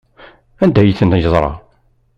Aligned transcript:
Anda 0.63 0.79
ay 0.81 0.97
ten-yeẓra? 0.99 1.51